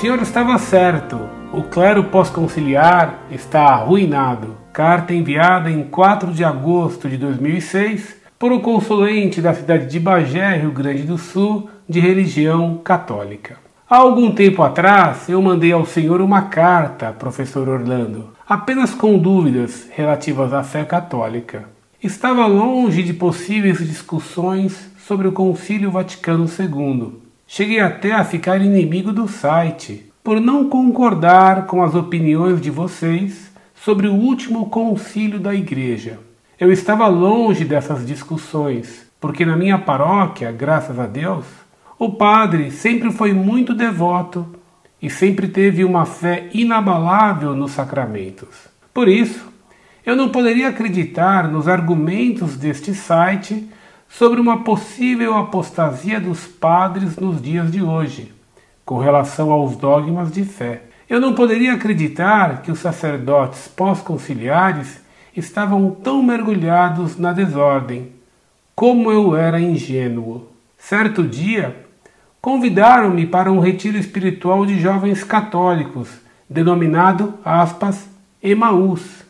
[0.00, 1.28] senhor estava certo.
[1.52, 4.56] O clero pós-conciliar está arruinado.
[4.72, 10.56] Carta enviada em 4 de agosto de 2006 por o consulente da cidade de Bagé,
[10.56, 13.58] Rio Grande do Sul, de religião católica.
[13.90, 19.86] Há algum tempo atrás, eu mandei ao senhor uma carta, professor Orlando, apenas com dúvidas
[19.90, 21.68] relativas à fé católica.
[22.02, 27.29] Estava longe de possíveis discussões sobre o Concílio Vaticano II.
[27.52, 33.50] Cheguei até a ficar inimigo do site, por não concordar com as opiniões de vocês
[33.74, 36.20] sobre o último concílio da Igreja.
[36.60, 41.44] Eu estava longe dessas discussões, porque na minha paróquia, graças a Deus,
[41.98, 44.46] o padre sempre foi muito devoto
[45.02, 48.68] e sempre teve uma fé inabalável nos sacramentos.
[48.94, 49.44] Por isso,
[50.06, 53.68] eu não poderia acreditar nos argumentos deste site
[54.10, 58.34] sobre uma possível apostasia dos padres nos dias de hoje,
[58.84, 60.82] com relação aos dogmas de fé.
[61.08, 65.00] Eu não poderia acreditar que os sacerdotes pós-conciliares
[65.34, 68.12] estavam tão mergulhados na desordem.
[68.74, 70.48] Como eu era ingênuo.
[70.76, 71.86] Certo dia,
[72.40, 76.08] convidaram-me para um retiro espiritual de jovens católicos,
[76.48, 78.08] denominado aspas,
[78.42, 79.24] Emaús,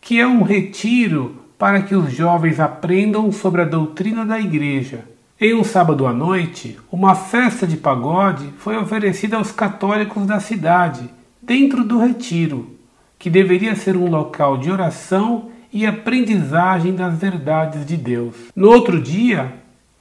[0.00, 5.06] que é um retiro para que os jovens aprendam sobre a doutrina da igreja.
[5.40, 11.08] Em um sábado à noite, uma festa de pagode foi oferecida aos católicos da cidade,
[11.40, 12.76] dentro do retiro,
[13.18, 18.36] que deveria ser um local de oração e aprendizagem das verdades de Deus.
[18.54, 19.54] No outro dia,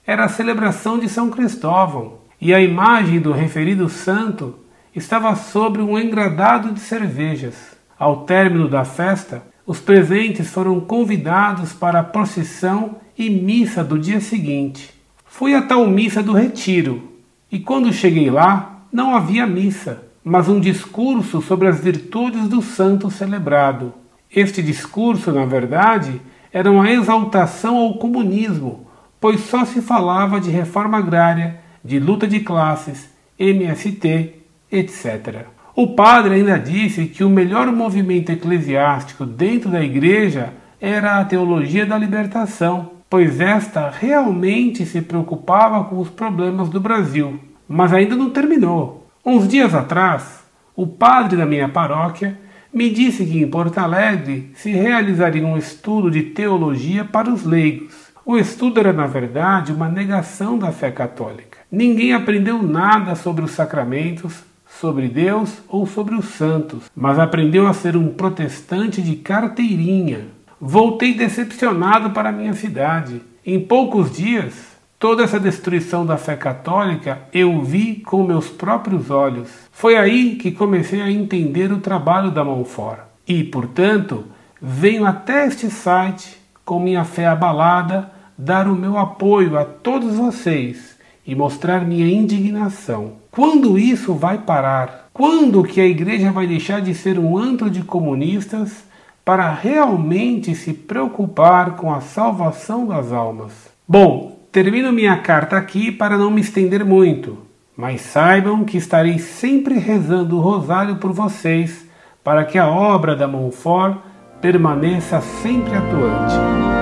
[0.06, 4.54] era a celebração de São Cristóvão, e a imagem do referido santo
[4.94, 7.56] estava sobre um engradado de cervejas.
[7.98, 14.20] Ao término da festa, os presentes foram convidados para a procissão e missa do dia
[14.20, 14.94] seguinte.
[15.26, 17.12] Fui a tal missa do retiro,
[17.52, 23.10] e quando cheguei lá, não havia missa, mas um discurso sobre as virtudes do santo
[23.10, 23.94] celebrado.
[24.30, 26.22] Este discurso, na verdade,
[26.52, 28.88] era uma exaltação ao comunismo,
[29.20, 33.10] pois só se falava de reforma agrária, de luta de classes,
[33.40, 34.34] MST,
[34.72, 35.46] etc.
[35.76, 41.84] O padre ainda disse que o melhor movimento eclesiástico dentro da igreja era a teologia
[41.84, 47.40] da libertação, pois esta realmente se preocupava com os problemas do Brasil.
[47.68, 49.08] Mas ainda não terminou.
[49.26, 50.44] Uns dias atrás,
[50.76, 52.38] o padre da minha paróquia
[52.72, 58.14] me disse que em Porto Alegre se realizaria um estudo de teologia para os leigos.
[58.24, 61.58] O estudo era, na verdade, uma negação da fé católica.
[61.72, 64.44] Ninguém aprendeu nada sobre os sacramentos,
[64.84, 70.28] sobre Deus ou sobre os santos, mas aprendeu a ser um protestante de carteirinha.
[70.60, 73.22] Voltei decepcionado para minha cidade.
[73.46, 74.54] Em poucos dias,
[75.00, 79.48] toda essa destruição da fé católica eu vi com meus próprios olhos.
[79.72, 83.00] Foi aí que comecei a entender o trabalho da Monfort.
[83.26, 84.26] E, portanto,
[84.62, 90.93] venho até este site com minha fé abalada dar o meu apoio a todos vocês
[91.26, 93.14] e mostrar minha indignação.
[93.32, 95.10] Quando isso vai parar?
[95.14, 98.84] Quando que a igreja vai deixar de ser um antro de comunistas
[99.24, 103.54] para realmente se preocupar com a salvação das almas?
[103.88, 107.38] Bom, termino minha carta aqui para não me estender muito,
[107.78, 111.88] mas saibam que estarei sempre rezando o rosário por vocês
[112.24, 113.98] para que a obra da Monfort
[114.42, 116.73] permaneça sempre atuante.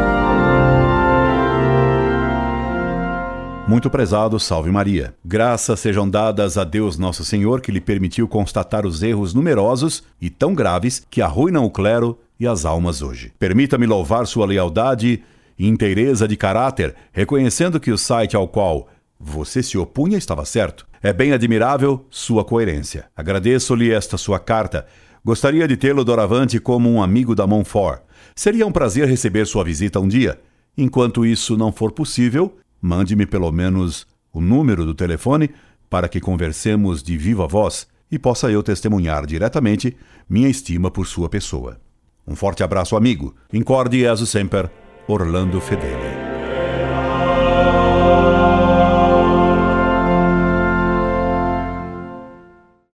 [3.71, 5.15] Muito prezado, salve Maria.
[5.23, 10.29] Graças sejam dadas a Deus Nosso Senhor que lhe permitiu constatar os erros numerosos e
[10.29, 13.31] tão graves que arruinam o clero e as almas hoje.
[13.39, 15.23] Permita-me louvar sua lealdade
[15.57, 20.85] e inteireza de caráter, reconhecendo que o site ao qual você se opunha estava certo.
[21.01, 23.05] É bem admirável sua coerência.
[23.15, 24.85] Agradeço-lhe esta sua carta.
[25.23, 28.01] Gostaria de tê-lo doravante como um amigo da Montfort.
[28.35, 30.41] Seria um prazer receber sua visita um dia.
[30.77, 35.51] Enquanto isso não for possível, Mande-me pelo menos o número do telefone
[35.89, 39.95] para que conversemos de viva voz e possa eu testemunhar diretamente
[40.29, 41.79] minha estima por sua pessoa.
[42.27, 43.35] Um forte abraço, amigo.
[43.51, 44.69] Incorde Jesus Semper,
[45.07, 46.20] Orlando Fedeli.